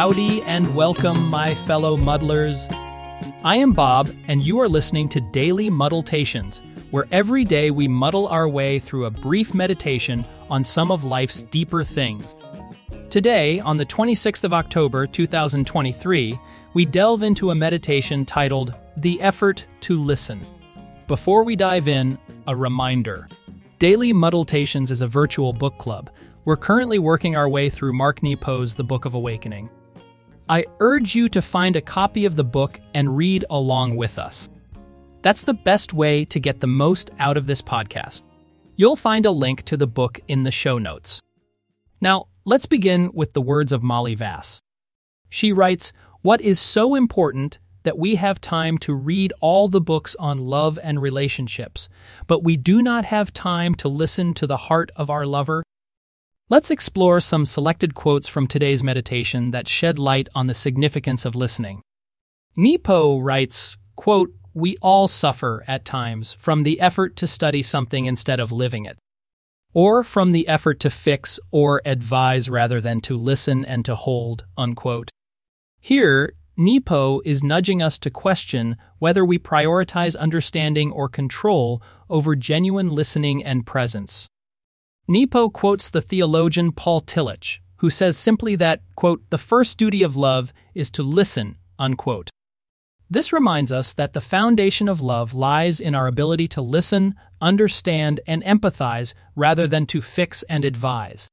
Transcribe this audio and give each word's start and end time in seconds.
Howdy 0.00 0.40
and 0.44 0.74
welcome, 0.74 1.28
my 1.28 1.54
fellow 1.54 1.94
muddlers. 1.94 2.66
I 3.44 3.56
am 3.56 3.72
Bob, 3.72 4.08
and 4.28 4.40
you 4.42 4.58
are 4.58 4.66
listening 4.66 5.10
to 5.10 5.20
Daily 5.20 5.68
Muddletations, 5.68 6.62
where 6.90 7.06
every 7.12 7.44
day 7.44 7.70
we 7.70 7.86
muddle 7.86 8.26
our 8.28 8.48
way 8.48 8.78
through 8.78 9.04
a 9.04 9.10
brief 9.10 9.52
meditation 9.52 10.24
on 10.48 10.64
some 10.64 10.90
of 10.90 11.04
life's 11.04 11.42
deeper 11.42 11.84
things. 11.84 12.34
Today, 13.10 13.60
on 13.60 13.76
the 13.76 13.84
26th 13.84 14.42
of 14.42 14.54
October 14.54 15.06
2023, 15.06 16.38
we 16.72 16.86
delve 16.86 17.22
into 17.22 17.50
a 17.50 17.54
meditation 17.54 18.24
titled 18.24 18.74
The 18.96 19.20
Effort 19.20 19.66
to 19.82 19.98
Listen. 19.98 20.40
Before 21.08 21.44
we 21.44 21.56
dive 21.56 21.88
in, 21.88 22.16
a 22.46 22.56
reminder. 22.56 23.28
Daily 23.78 24.14
Muddletations 24.14 24.90
is 24.90 25.02
a 25.02 25.06
virtual 25.06 25.52
book 25.52 25.76
club. 25.76 26.08
We're 26.46 26.56
currently 26.56 26.98
working 26.98 27.36
our 27.36 27.50
way 27.50 27.68
through 27.68 27.92
Mark 27.92 28.22
Nepo's 28.22 28.74
The 28.74 28.84
Book 28.84 29.04
of 29.04 29.12
Awakening. 29.12 29.68
I 30.50 30.64
urge 30.80 31.14
you 31.14 31.28
to 31.28 31.40
find 31.40 31.76
a 31.76 31.80
copy 31.80 32.24
of 32.24 32.34
the 32.34 32.42
book 32.42 32.80
and 32.92 33.16
read 33.16 33.44
along 33.50 33.94
with 33.94 34.18
us. 34.18 34.48
That's 35.22 35.44
the 35.44 35.54
best 35.54 35.94
way 35.94 36.24
to 36.24 36.40
get 36.40 36.58
the 36.58 36.66
most 36.66 37.08
out 37.20 37.36
of 37.36 37.46
this 37.46 37.62
podcast. 37.62 38.22
You'll 38.74 38.96
find 38.96 39.26
a 39.26 39.30
link 39.30 39.62
to 39.66 39.76
the 39.76 39.86
book 39.86 40.18
in 40.26 40.42
the 40.42 40.50
show 40.50 40.76
notes. 40.76 41.20
Now, 42.00 42.26
let's 42.44 42.66
begin 42.66 43.12
with 43.14 43.32
the 43.32 43.40
words 43.40 43.70
of 43.70 43.84
Molly 43.84 44.16
Vass. 44.16 44.60
She 45.28 45.52
writes, 45.52 45.92
What 46.22 46.40
is 46.40 46.58
so 46.58 46.96
important 46.96 47.60
that 47.84 47.96
we 47.96 48.16
have 48.16 48.40
time 48.40 48.76
to 48.78 48.92
read 48.92 49.32
all 49.40 49.68
the 49.68 49.80
books 49.80 50.16
on 50.18 50.40
love 50.44 50.80
and 50.82 51.00
relationships, 51.00 51.88
but 52.26 52.42
we 52.42 52.56
do 52.56 52.82
not 52.82 53.04
have 53.04 53.32
time 53.32 53.76
to 53.76 53.86
listen 53.88 54.34
to 54.34 54.48
the 54.48 54.56
heart 54.56 54.90
of 54.96 55.10
our 55.10 55.26
lover? 55.26 55.62
Let's 56.50 56.72
explore 56.72 57.20
some 57.20 57.46
selected 57.46 57.94
quotes 57.94 58.26
from 58.26 58.48
today's 58.48 58.82
meditation 58.82 59.52
that 59.52 59.68
shed 59.68 60.00
light 60.00 60.28
on 60.34 60.48
the 60.48 60.52
significance 60.52 61.24
of 61.24 61.36
listening. 61.36 61.80
Nepo 62.56 63.20
writes, 63.20 63.76
quote, 63.94 64.32
We 64.52 64.76
all 64.82 65.06
suffer 65.06 65.62
at 65.68 65.84
times 65.84 66.32
from 66.32 66.64
the 66.64 66.80
effort 66.80 67.14
to 67.18 67.28
study 67.28 67.62
something 67.62 68.06
instead 68.06 68.40
of 68.40 68.50
living 68.50 68.84
it, 68.84 68.98
or 69.74 70.02
from 70.02 70.32
the 70.32 70.48
effort 70.48 70.80
to 70.80 70.90
fix 70.90 71.38
or 71.52 71.82
advise 71.84 72.50
rather 72.50 72.80
than 72.80 73.00
to 73.02 73.16
listen 73.16 73.64
and 73.64 73.84
to 73.84 73.94
hold. 73.94 74.44
Unquote. 74.58 75.12
Here, 75.78 76.32
Nepo 76.56 77.20
is 77.24 77.44
nudging 77.44 77.80
us 77.80 77.96
to 78.00 78.10
question 78.10 78.76
whether 78.98 79.24
we 79.24 79.38
prioritize 79.38 80.18
understanding 80.18 80.90
or 80.90 81.08
control 81.08 81.80
over 82.08 82.34
genuine 82.34 82.88
listening 82.88 83.44
and 83.44 83.64
presence. 83.64 84.26
Nepo 85.08 85.48
quotes 85.48 85.90
the 85.90 86.02
theologian 86.02 86.72
Paul 86.72 87.00
Tillich, 87.00 87.58
who 87.76 87.90
says 87.90 88.16
simply 88.16 88.56
that, 88.56 88.82
quote, 88.94 89.22
the 89.30 89.38
first 89.38 89.78
duty 89.78 90.02
of 90.02 90.16
love 90.16 90.52
is 90.74 90.90
to 90.92 91.02
listen, 91.02 91.56
unquote. 91.78 92.30
This 93.08 93.32
reminds 93.32 93.72
us 93.72 93.92
that 93.94 94.12
the 94.12 94.20
foundation 94.20 94.88
of 94.88 95.00
love 95.00 95.34
lies 95.34 95.80
in 95.80 95.96
our 95.96 96.06
ability 96.06 96.46
to 96.48 96.60
listen, 96.60 97.16
understand, 97.40 98.20
and 98.26 98.44
empathize 98.44 99.14
rather 99.34 99.66
than 99.66 99.84
to 99.86 100.00
fix 100.00 100.44
and 100.44 100.64
advise. 100.64 101.28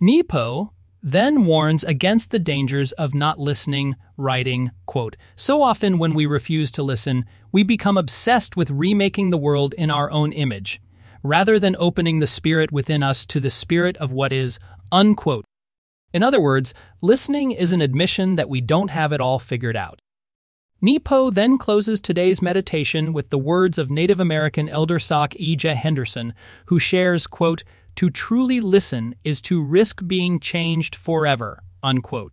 Nepo 0.00 0.72
then 1.02 1.44
warns 1.44 1.84
against 1.84 2.30
the 2.30 2.38
dangers 2.38 2.92
of 2.92 3.14
not 3.14 3.38
listening, 3.38 3.94
writing, 4.16 4.70
quote, 4.86 5.16
So 5.36 5.62
often 5.62 5.98
when 5.98 6.14
we 6.14 6.24
refuse 6.24 6.70
to 6.70 6.82
listen, 6.82 7.26
we 7.52 7.62
become 7.62 7.98
obsessed 7.98 8.56
with 8.56 8.70
remaking 8.70 9.28
the 9.28 9.36
world 9.36 9.74
in 9.74 9.90
our 9.90 10.10
own 10.10 10.32
image, 10.32 10.80
rather 11.24 11.58
than 11.58 11.74
opening 11.78 12.20
the 12.20 12.26
spirit 12.26 12.70
within 12.70 13.02
us 13.02 13.26
to 13.26 13.40
the 13.40 13.50
spirit 13.50 13.96
of 13.96 14.12
what 14.12 14.32
is, 14.32 14.60
unquote. 14.92 15.44
In 16.12 16.22
other 16.22 16.40
words, 16.40 16.72
listening 17.00 17.50
is 17.50 17.72
an 17.72 17.80
admission 17.80 18.36
that 18.36 18.48
we 18.48 18.60
don't 18.60 18.90
have 18.90 19.12
it 19.12 19.20
all 19.20 19.40
figured 19.40 19.76
out. 19.76 19.98
Nepo 20.80 21.30
then 21.30 21.56
closes 21.56 22.00
today's 22.00 22.42
meditation 22.42 23.14
with 23.14 23.30
the 23.30 23.38
words 23.38 23.78
of 23.78 23.90
Native 23.90 24.20
American 24.20 24.68
elder 24.68 24.98
Sock 24.98 25.30
Ija 25.30 25.74
Henderson, 25.74 26.34
who 26.66 26.78
shares, 26.78 27.26
quote, 27.26 27.64
To 27.96 28.10
truly 28.10 28.60
listen 28.60 29.14
is 29.24 29.40
to 29.42 29.64
risk 29.64 30.06
being 30.06 30.38
changed 30.38 30.94
forever, 30.94 31.62
unquote. 31.82 32.32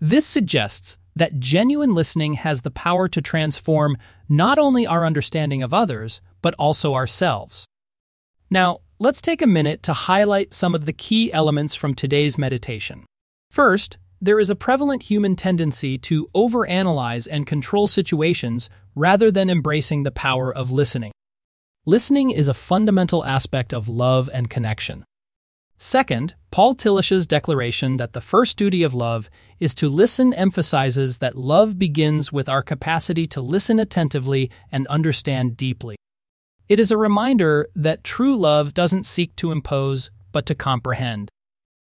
This 0.00 0.24
suggests 0.24 0.96
that 1.14 1.38
genuine 1.38 1.94
listening 1.94 2.34
has 2.34 2.62
the 2.62 2.70
power 2.70 3.06
to 3.08 3.20
transform 3.20 3.98
not 4.28 4.58
only 4.58 4.86
our 4.86 5.04
understanding 5.04 5.62
of 5.62 5.74
others, 5.74 6.20
but 6.40 6.54
also 6.54 6.94
ourselves. 6.94 7.66
Now, 8.50 8.80
let's 8.98 9.20
take 9.20 9.42
a 9.42 9.46
minute 9.46 9.82
to 9.84 9.92
highlight 9.92 10.54
some 10.54 10.74
of 10.74 10.84
the 10.84 10.92
key 10.92 11.32
elements 11.32 11.74
from 11.74 11.94
today's 11.94 12.38
meditation. 12.38 13.04
First, 13.50 13.98
there 14.20 14.40
is 14.40 14.50
a 14.50 14.56
prevalent 14.56 15.02
human 15.04 15.36
tendency 15.36 15.98
to 15.98 16.28
overanalyze 16.34 17.28
and 17.30 17.46
control 17.46 17.86
situations 17.86 18.70
rather 18.94 19.30
than 19.30 19.50
embracing 19.50 20.02
the 20.02 20.10
power 20.10 20.54
of 20.54 20.70
listening. 20.70 21.12
Listening 21.84 22.30
is 22.30 22.48
a 22.48 22.54
fundamental 22.54 23.24
aspect 23.24 23.74
of 23.74 23.88
love 23.88 24.30
and 24.32 24.48
connection. 24.48 25.04
Second, 25.76 26.34
Paul 26.50 26.74
Tillich's 26.74 27.26
declaration 27.26 27.98
that 27.98 28.12
the 28.12 28.20
first 28.20 28.56
duty 28.56 28.82
of 28.82 28.94
love 28.94 29.28
is 29.60 29.74
to 29.74 29.88
listen 29.88 30.32
emphasizes 30.32 31.18
that 31.18 31.36
love 31.36 31.78
begins 31.78 32.32
with 32.32 32.48
our 32.48 32.62
capacity 32.62 33.26
to 33.26 33.40
listen 33.40 33.78
attentively 33.78 34.50
and 34.72 34.86
understand 34.86 35.56
deeply. 35.56 35.96
It 36.68 36.80
is 36.80 36.90
a 36.90 36.96
reminder 36.96 37.68
that 37.74 38.04
true 38.04 38.34
love 38.36 38.72
doesn't 38.72 39.04
seek 39.04 39.36
to 39.36 39.52
impose, 39.52 40.10
but 40.32 40.46
to 40.46 40.54
comprehend. 40.54 41.28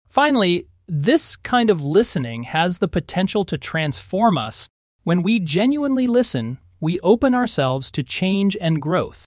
Finally, 0.09 0.67
this 0.87 1.35
kind 1.35 1.69
of 1.69 1.83
listening 1.83 2.43
has 2.43 2.79
the 2.79 2.87
potential 2.87 3.43
to 3.45 3.57
transform 3.57 4.37
us. 4.37 4.67
When 5.03 5.21
we 5.21 5.39
genuinely 5.39 6.07
listen, 6.07 6.57
we 6.79 6.99
open 7.01 7.35
ourselves 7.35 7.91
to 7.91 8.03
change 8.03 8.57
and 8.59 8.81
growth. 8.81 9.25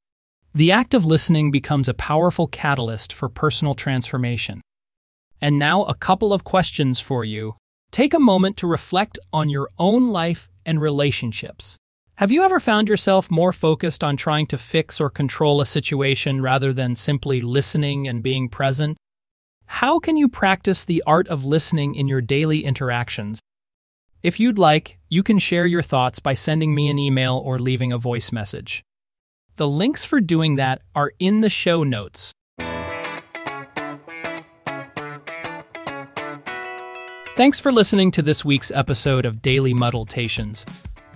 The 0.55 0.73
act 0.73 0.93
of 0.93 1.05
listening 1.05 1.53
becomes 1.53 1.89
a 1.89 1.95
powerful 1.95 2.49
catalyst 2.49 3.13
for 3.13 3.29
personal 3.29 3.75
transformation. 3.75 4.61
And 5.41 5.57
now, 5.57 5.85
a 5.85 5.95
couple 5.95 6.33
of 6.33 6.43
questions 6.43 6.99
for 6.99 7.25
you. 7.25 7.55
Take 7.93 8.13
a 8.13 8.19
moment 8.19 8.57
to 8.57 8.67
reflect 8.67 9.19
on 9.33 9.49
your 9.49 9.69
own 9.79 10.09
life 10.09 10.49
and 10.67 10.81
relationships. 10.81 11.79
Have 12.19 12.33
you 12.33 12.43
ever 12.43 12.59
found 12.59 12.89
yourself 12.89 13.31
more 13.31 13.53
focused 13.53 14.03
on 14.03 14.17
trying 14.17 14.49
to 14.49 14.59
fix 14.59 15.01
or 15.01 15.09
control 15.09 15.61
a 15.61 15.65
situation 15.65 16.43
rather 16.43 16.73
than 16.73 16.97
simply 16.97 17.41
listening 17.41 18.09
and 18.09 18.25
being 18.25 18.49
present? 18.49 18.97
How 19.67 20.01
can 20.01 20.17
you 20.17 20.29
practice 20.29 20.83
the 20.83 21.01
art 21.07 21.29
of 21.29 21.45
listening 21.45 21.95
in 21.95 22.09
your 22.09 22.21
daily 22.21 22.65
interactions? 22.65 23.39
If 24.21 24.41
you'd 24.41 24.59
like, 24.59 24.99
you 25.09 25.23
can 25.23 25.39
share 25.39 25.65
your 25.65 25.81
thoughts 25.81 26.19
by 26.19 26.35
sending 26.35 26.75
me 26.75 26.89
an 26.89 26.99
email 26.99 27.37
or 27.37 27.57
leaving 27.57 27.93
a 27.93 27.99
voice 27.99 28.33
message. 28.33 28.83
The 29.55 29.69
links 29.69 30.05
for 30.05 30.21
doing 30.21 30.57
that 30.57 30.83
are 30.97 31.13
in 31.21 31.41
the 31.41 31.49
show 31.49 31.85
notes. 31.85 32.33
Thanks 37.37 37.61
for 37.61 37.71
listening 37.71 38.11
to 38.11 38.23
this 38.23 38.45
week's 38.45 38.73
episode 38.73 39.25
of 39.25 39.41
Daily 39.41 39.73
Muddletations. 39.73 40.67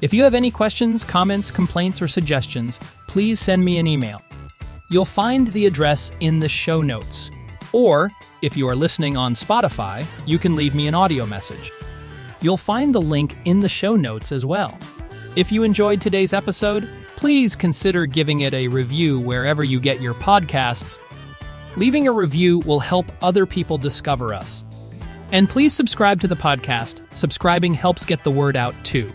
If 0.02 0.12
you 0.12 0.24
have 0.24 0.34
any 0.34 0.50
questions, 0.50 1.04
comments, 1.04 1.52
complaints, 1.52 2.02
or 2.02 2.08
suggestions, 2.08 2.80
please 3.06 3.38
send 3.38 3.64
me 3.64 3.78
an 3.78 3.86
email. 3.86 4.20
You'll 4.90 5.04
find 5.04 5.46
the 5.46 5.64
address 5.64 6.10
in 6.18 6.40
the 6.40 6.48
show 6.48 6.82
notes. 6.82 7.30
Or, 7.72 8.10
if 8.42 8.56
you 8.56 8.68
are 8.68 8.74
listening 8.74 9.16
on 9.16 9.34
Spotify, 9.34 10.04
you 10.26 10.40
can 10.40 10.56
leave 10.56 10.74
me 10.74 10.88
an 10.88 10.96
audio 10.96 11.24
message. 11.24 11.70
You'll 12.40 12.56
find 12.56 12.92
the 12.92 13.00
link 13.00 13.36
in 13.44 13.60
the 13.60 13.68
show 13.68 13.94
notes 13.94 14.32
as 14.32 14.44
well. 14.44 14.76
If 15.36 15.52
you 15.52 15.62
enjoyed 15.62 16.00
today's 16.00 16.32
episode, 16.32 16.90
please 17.14 17.54
consider 17.54 18.04
giving 18.04 18.40
it 18.40 18.54
a 18.54 18.66
review 18.66 19.20
wherever 19.20 19.62
you 19.62 19.78
get 19.78 20.00
your 20.00 20.14
podcasts. 20.14 20.98
Leaving 21.76 22.08
a 22.08 22.12
review 22.12 22.58
will 22.58 22.80
help 22.80 23.06
other 23.22 23.46
people 23.46 23.78
discover 23.78 24.34
us. 24.34 24.64
And 25.30 25.48
please 25.48 25.72
subscribe 25.72 26.20
to 26.22 26.28
the 26.28 26.34
podcast. 26.34 27.00
Subscribing 27.16 27.72
helps 27.72 28.04
get 28.04 28.24
the 28.24 28.32
word 28.32 28.56
out 28.56 28.74
too. 28.82 29.08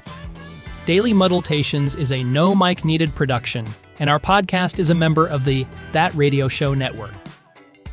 Daily 0.88 1.12
Muddletations 1.12 1.96
is 1.96 2.14
a 2.14 2.24
no 2.24 2.56
mic 2.56 2.86
needed 2.86 3.14
production, 3.14 3.68
and 4.00 4.10
our 4.10 4.22
podcast 4.22 4.80
is 4.80 4.90
a 4.90 4.96
member 4.96 5.28
of 5.28 5.44
the 5.44 5.68
That 5.92 6.16
Radio 6.16 6.48
Show 6.48 6.74
Network. 6.74 7.12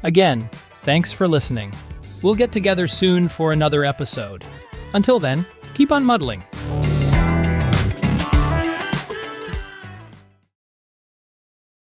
Again, 0.05 0.49
thanks 0.85 1.11
for 1.11 1.27
listening. 1.27 1.75
We'll 2.23 2.37
get 2.37 2.53
together 2.53 2.87
soon 2.87 3.29
for 3.29 3.51
another 3.51 3.85
episode. 3.85 4.45
Until 4.93 5.19
then, 5.19 5.45
keep 5.75 5.91
on 5.91 6.05
muddling. 6.05 6.45